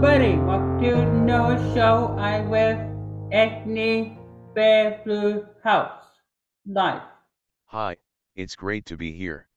[0.00, 2.16] buddy, welcome to Noah Show.
[2.18, 2.78] I'm with
[4.54, 6.04] Bear Blue House
[6.66, 7.02] Live.
[7.66, 7.96] Hi,
[8.34, 9.48] it's great to be here.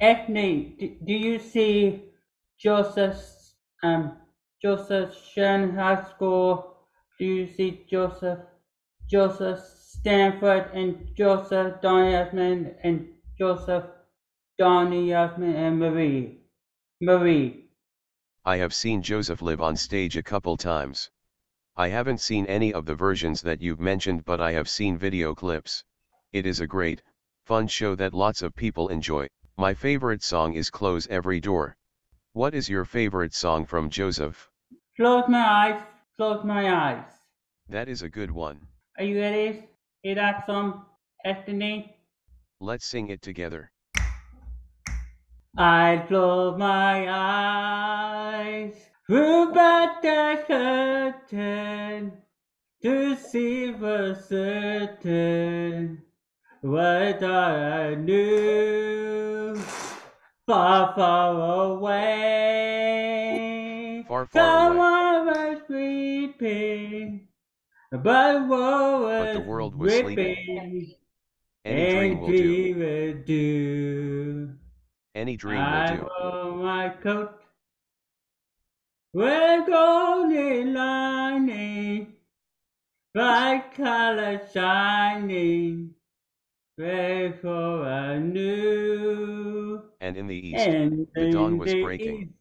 [0.00, 2.04] Anthony, do, do you see
[2.58, 3.18] Joseph
[3.82, 4.16] um
[4.62, 6.78] Joseph Shen High School?
[7.18, 8.38] Do you see Joseph
[9.10, 13.08] Joseph Stanford and Joseph Donny Yasmin and
[13.38, 13.84] Joseph
[14.58, 16.38] Donny Yasmin and Marie?
[17.02, 17.63] Marie.
[18.46, 21.10] I have seen Joseph live on stage a couple times.
[21.76, 25.34] I haven't seen any of the versions that you've mentioned but I have seen video
[25.34, 25.82] clips.
[26.30, 27.02] It is a great,
[27.44, 29.28] fun show that lots of people enjoy.
[29.56, 31.76] My favorite song is Close Every Door.
[32.32, 34.50] What is your favorite song from Joseph?
[34.96, 35.82] Close my eyes,
[36.18, 37.04] close my eyes.
[37.70, 38.66] That is a good one.
[38.98, 39.68] Are you ready?
[40.02, 40.84] Hear that song,
[41.24, 41.96] Anthony?
[42.60, 43.70] Let's sing it together.
[45.56, 48.13] I close my eyes,
[49.06, 52.12] pull back the curtain
[52.82, 56.02] to see for certain
[56.62, 59.56] what I knew
[60.46, 62.84] far, far away.
[64.08, 64.76] Far, far away.
[64.76, 67.28] Someone was sleeping,
[67.90, 70.94] but, But the world was sleeping.
[71.66, 72.36] Any dream will do.
[72.42, 74.54] dream will do.
[75.14, 76.02] Any dream I will do.
[76.02, 77.43] wore my coat
[79.14, 82.14] with golden lining,
[83.14, 85.94] bright color shining,
[86.76, 89.82] before I knew.
[90.00, 92.22] And in the east, And the dawn was breaking.
[92.22, 92.32] east,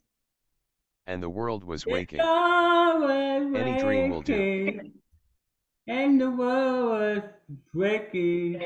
[1.05, 2.19] and the world was waking.
[2.19, 4.79] Any dream will do.
[5.85, 7.21] And the world was
[7.73, 8.63] waking.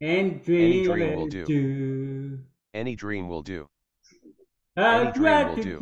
[0.00, 1.44] And dream, dream will do.
[1.46, 2.38] do.
[2.74, 3.68] Any dream will do.
[4.76, 5.78] I'd dream will do.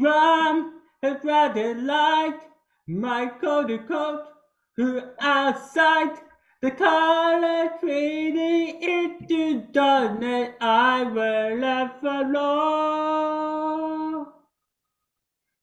[1.05, 2.41] Drum, I'd rather light
[2.87, 4.27] my coat coat
[4.77, 6.19] to outside
[6.61, 10.55] the color fading into darkness.
[10.61, 13.55] I will left alone.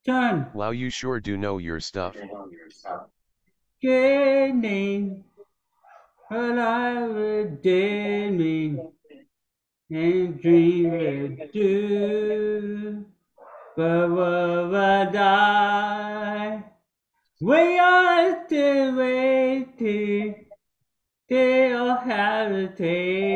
[0.06, 2.16] Turn, Wow, you sure do know your stuff.
[3.82, 5.24] gaining,
[6.30, 8.92] but I will dreaming
[9.90, 13.06] and dream will do.
[13.78, 16.64] But will I die?
[17.40, 20.46] We are still waiting,
[21.26, 23.30] still hesitating,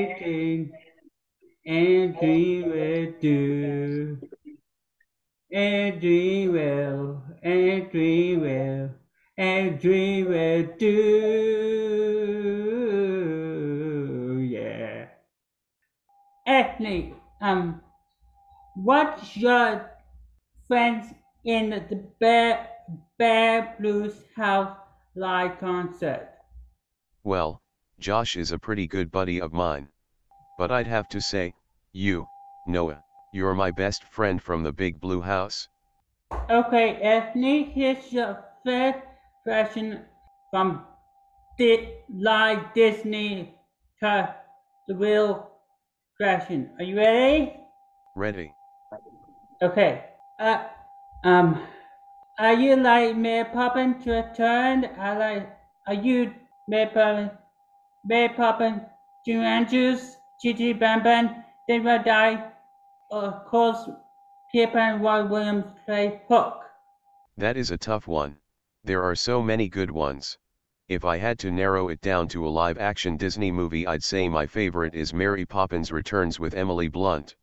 [1.66, 4.19] and dream will do.
[5.51, 8.90] And dream will, and dream will,
[9.38, 11.46] and dream will do.
[14.52, 15.07] Yeah.
[16.46, 17.81] Ethnic, um,
[18.75, 19.94] what's your
[20.67, 22.67] friends in the Bear,
[23.17, 24.75] Bear Blues House
[25.15, 26.29] live concert?
[27.23, 27.61] Well,
[27.99, 29.89] Josh is a pretty good buddy of mine.
[30.57, 31.53] But I'd have to say,
[31.91, 32.25] you,
[32.67, 35.67] Noah, you're my best friend from the big blue house.
[36.49, 38.99] Okay, Ethnic, here's your first
[39.43, 40.01] question
[40.49, 40.85] from
[41.57, 43.53] Di- live Disney
[43.99, 44.33] to
[44.87, 45.51] the real
[46.17, 46.71] question.
[46.79, 47.53] Are you ready?
[48.15, 48.53] Ready?
[49.61, 50.05] Okay.
[50.38, 50.68] Uh,
[51.23, 51.66] um,
[52.38, 54.90] are you like Mary Poppins returned?
[55.00, 55.57] I like.
[55.88, 56.34] Are you
[56.68, 57.31] Mary Poppins?
[58.03, 58.81] Mary Poppins,
[59.25, 62.51] June Andrews, Gigi Ban Ban, David Die,
[63.12, 63.90] of course,
[64.51, 66.62] Peter and Roy Williams play Hook.
[67.38, 68.38] That is a tough one.
[68.84, 70.38] There are so many good ones.
[70.88, 74.29] If I had to narrow it down to a live action Disney movie, I'd say
[74.29, 77.35] my favorite is Mary Poppins Returns with Emily Blunt.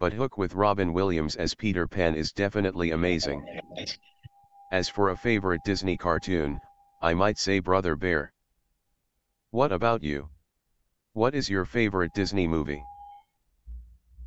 [0.00, 3.44] But Hook with Robin Williams as Peter Pan is definitely amazing.
[4.72, 6.58] As for a favorite Disney cartoon,
[7.02, 8.32] I might say Brother Bear.
[9.50, 10.30] What about you?
[11.12, 12.82] What is your favorite Disney movie?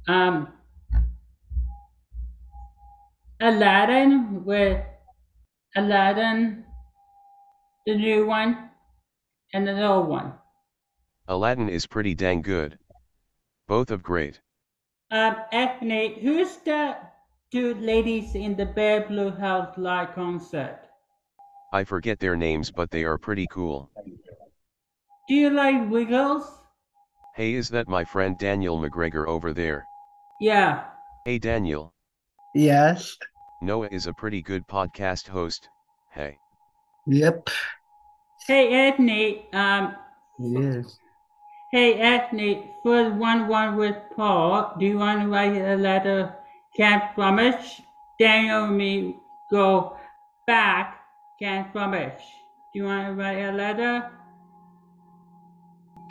[0.07, 0.53] Um,
[3.41, 4.79] Aladdin with
[5.75, 6.65] Aladdin,
[7.87, 8.69] the new one,
[9.53, 10.33] and the old one.
[11.27, 12.77] Aladdin is pretty dang good.
[13.67, 14.39] Both of great.
[15.13, 16.97] Um, Ethnic, who's the
[17.51, 20.79] two ladies in the Bear Blue House live concert?
[21.71, 23.91] I forget their names but they are pretty cool.
[25.29, 26.45] Do you like Wiggles?
[27.35, 29.85] Hey is that my friend Daniel McGregor over there?
[30.41, 30.85] Yeah.
[31.25, 31.93] Hey Daniel,
[32.55, 33.15] Yes.
[33.61, 35.69] Noah is a pretty good podcast host,
[36.11, 36.37] hey.
[37.05, 37.49] Yep.
[38.47, 39.95] Hey, Ethnic, um,
[40.39, 40.97] Yes.
[41.73, 46.35] Hey, Ethnic, for one one with Paul, do you want to write a letter?
[46.77, 47.81] Can't promise.
[48.19, 49.15] Daniel and me
[49.49, 49.97] go
[50.45, 51.01] back
[51.39, 52.21] Camp Rubbish.
[52.71, 54.11] Do you want to write a letter?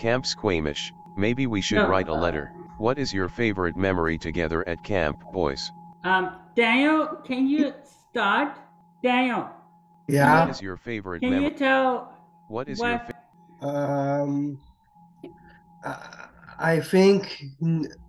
[0.01, 1.89] Camp Squamish, maybe we should No.
[1.89, 2.51] write a letter.
[2.79, 5.71] What is your favorite memory together at camp, boys?
[6.03, 8.59] Um, Daniel, can you start?
[9.01, 9.43] Daniel,
[10.07, 10.49] What Yeah.
[10.49, 12.11] is your favorite can you tell
[12.49, 13.07] What is your what?
[13.07, 14.59] fa- Um,
[15.85, 17.43] I- think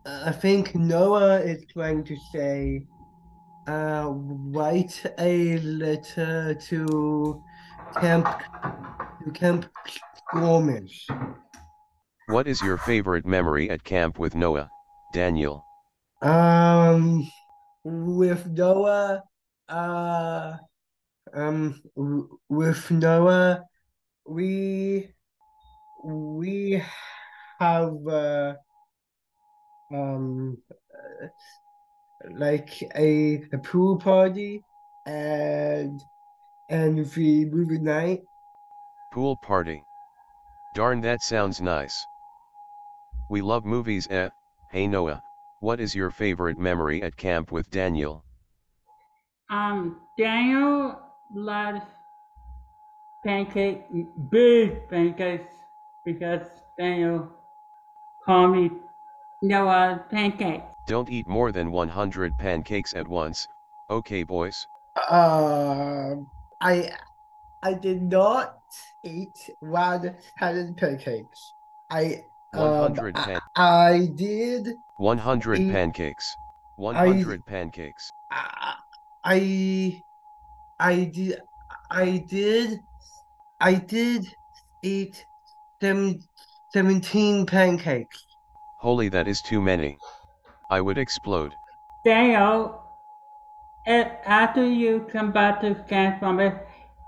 [0.06, 2.86] I think Noah is going to say,
[3.68, 7.42] uh, write a letter to
[8.00, 8.28] Camp
[9.24, 9.66] to Camp
[10.18, 11.08] Squamish.
[12.28, 14.70] What is your favorite memory at camp with Noah?
[15.14, 15.64] Daniel.
[16.22, 17.30] Um,
[17.84, 19.24] with Noah,
[19.68, 20.58] uh,
[21.34, 21.82] um,
[22.50, 23.64] with Noah,
[24.26, 25.10] we
[26.04, 26.84] we
[27.64, 28.54] have uh,
[29.92, 30.58] um,
[31.24, 31.28] uh,
[32.32, 34.62] like a, a pool party
[35.06, 36.02] and
[36.70, 38.22] and the movie night.
[39.12, 39.84] Pool party.
[40.76, 42.06] Darn that sounds nice.
[43.30, 44.30] We love movies eh?
[44.72, 45.22] Hey Noah,
[45.60, 48.24] what is your favorite memory at camp with Daniel?
[49.50, 51.00] Um, Daniel
[51.34, 51.86] loves
[53.24, 53.84] pancake,
[54.30, 55.54] big pancakes,
[56.06, 57.30] because Daniel
[58.26, 58.72] called me
[59.42, 60.64] Noah Pancake.
[60.88, 63.48] Don't eat more than 100 pancakes at once,
[63.90, 64.68] okay boys?
[65.10, 66.28] Um,
[66.62, 66.92] I
[67.64, 68.58] I did not
[69.04, 71.54] eat one hundred pancakes.
[71.90, 72.24] I
[72.54, 76.36] um, 100 I, pan- I did 100 eat- pancakes.
[76.76, 78.12] 100 pancakes.
[78.32, 78.76] I
[79.24, 80.02] I
[80.80, 81.40] I did
[81.90, 82.80] I did
[83.62, 84.36] I did
[84.84, 85.26] eat
[85.80, 86.20] them
[86.74, 88.26] seventeen pancakes.
[88.80, 89.98] Holy that is too many.
[90.70, 91.54] I would explode.
[92.04, 92.82] Daniel,
[93.88, 96.56] a- after you come back to camp from it,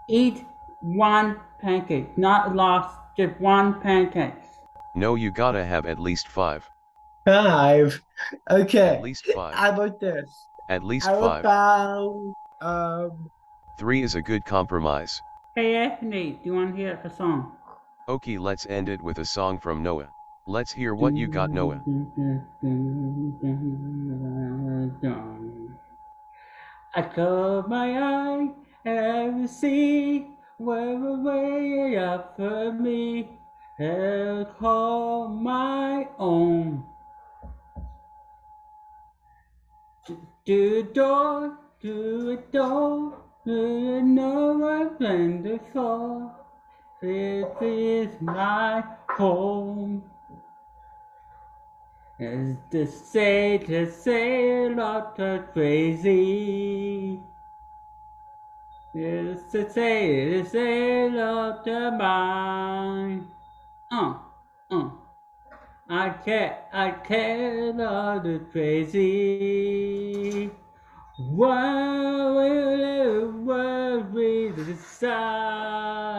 [0.07, 0.45] eat
[0.81, 4.33] one pancake, not lost, just one pancake.
[4.95, 6.69] No you gotta have at least 5.
[7.25, 8.01] Five.
[8.49, 8.97] Okay.
[8.97, 9.55] At least 5.
[9.55, 10.29] How about this?
[10.69, 11.39] At least How 5.
[11.41, 13.29] about um
[13.79, 15.19] 3 is a good compromise.
[15.55, 17.54] Hey Anthony, do you want to hear a song?
[18.07, 20.09] Okay let's end it with a song from Noah.
[20.45, 21.81] Let's hear what you got Noah.
[26.93, 28.49] I close my eye
[28.85, 33.27] and see where the way up for me
[33.79, 36.85] and call my own.
[40.05, 40.15] To
[40.45, 46.44] the door, to the door, to been before.
[47.05, 50.03] This is my home.
[52.17, 57.19] Is to say to say a lot of crazy.
[58.95, 63.27] Is to say to say a lot of mine.
[63.91, 64.15] Uh,
[64.71, 64.89] uh.
[65.87, 70.49] I can't, I can't lot of crazy.
[71.19, 75.35] Why will it worry decide?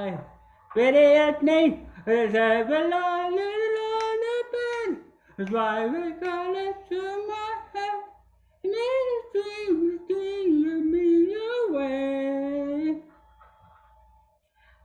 [0.06, 0.35] Ready
[0.78, 5.50] at me, is every line, little on the bed.
[5.50, 8.02] Why we call it to my head.
[8.62, 11.35] And anything between me
[11.68, 12.99] away.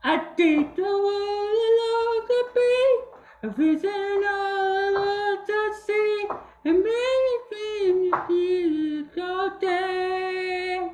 [0.04, 3.02] I think the world beat.
[3.44, 6.28] If it's an all to see,
[6.64, 10.90] and maybe dream you see all day.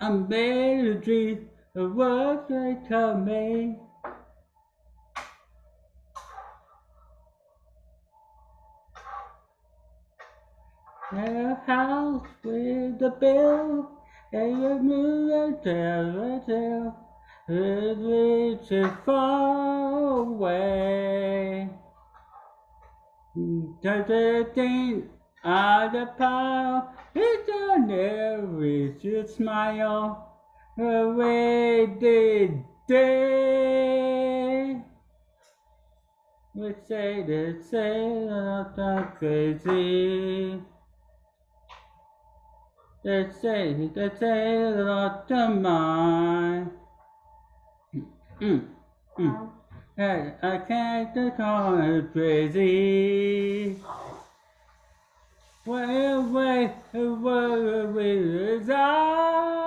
[0.00, 3.78] I'm made to dream the words they tell me.
[11.14, 13.90] A house with a bill,
[14.32, 15.54] and a moon and
[16.16, 16.96] a tale.
[17.48, 21.68] It reaches far away.
[23.82, 25.04] Does it think
[25.44, 26.94] of the pile?
[27.14, 30.31] It's on every smile.
[30.78, 32.50] Away the
[32.88, 34.12] day.
[36.54, 37.22] We say
[37.70, 40.62] say that I'm crazy.
[43.04, 46.70] They say they say that I'm mine.
[48.40, 48.66] Mm,
[49.18, 49.50] mm.
[49.96, 53.76] Hey, I can't call it crazy.
[55.66, 59.61] Way away, away, away is I.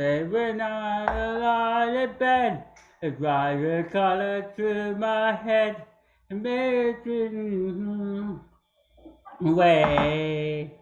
[0.00, 2.64] Every night I lie in bed,
[3.02, 5.84] I cry a color through my head,
[6.30, 7.04] and make
[9.40, 10.72] way.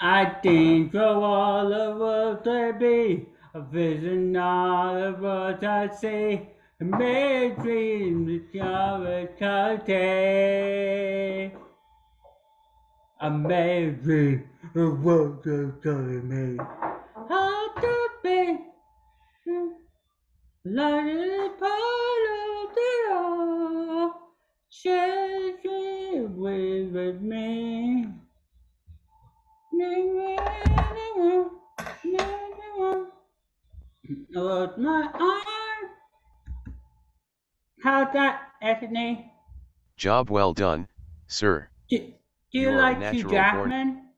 [0.00, 6.40] I think of all the world there be, a vision all the world I see,
[6.80, 8.98] a mere dream of your
[9.38, 9.92] reality.
[13.20, 16.58] A mere dream of what you're telling me.
[20.64, 24.14] Like a part of the all,
[24.70, 28.06] share it with, with me.
[34.34, 36.74] Lord, my arm.
[37.82, 39.30] How's that, Anthony?
[39.96, 40.88] Job well done,
[41.26, 41.68] sir.
[41.90, 42.04] Do, do
[42.50, 44.08] you, You like Hugh natural born- Jackman?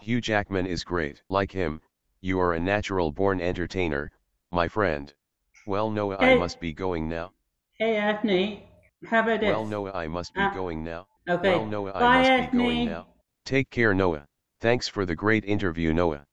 [0.00, 1.22] Hugh Jackman is great.
[1.28, 1.80] Like him,
[2.20, 4.12] you are a natural born entertainer,
[4.50, 5.12] my friend.
[5.66, 7.32] Well, Noah, I must be going now.
[7.78, 8.64] Hey, Anthony.
[9.06, 9.48] How about this?
[9.48, 11.06] Well, Noah, I must be Uh, going now.
[11.28, 11.48] okay.
[11.50, 12.52] Well, Noah, Bye, I must Anthony.
[12.52, 13.06] be going now.
[13.44, 14.24] Take care, Noah.
[14.60, 16.24] Thanks for the great interview, Noah.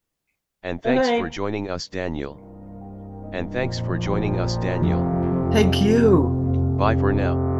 [0.63, 1.19] And thanks Okay.
[1.19, 2.39] for joining us, Daniel.
[3.33, 5.49] And thanks for joining us, Daniel.
[5.51, 6.27] Thank you.
[6.77, 7.50] Bye for now.